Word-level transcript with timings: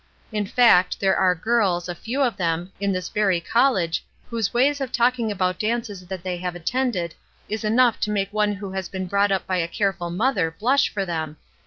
In 0.31 0.47
fact 0.47 0.99
there 0.99 1.15
are 1.15 1.35
girls, 1.35 1.87
a 1.87 1.93
few 1.93 2.23
of 2.23 2.35
them, 2.35 2.71
in 2.79 2.91
this 2.91 3.07
very 3.07 3.39
college 3.39 4.03
whose 4.31 4.51
ways 4.51 4.81
of 4.81 4.91
talking 4.91 5.31
about 5.31 5.59
dances 5.59 6.07
that 6.07 6.23
they 6.23 6.37
have 6.37 6.55
attended 6.55 7.13
is 7.47 7.63
enough 7.63 7.99
to 7.99 8.09
make 8.09 8.33
one 8.33 8.53
who 8.53 8.71
has 8.71 8.89
been 8.89 9.05
brought 9.05 9.31
up 9.31 9.45
by 9.45 9.57
a 9.57 9.67
careful 9.67 10.09
mother 10.09 10.49
blush 10.49 10.89
for 10.89 11.05
them. 11.05 11.37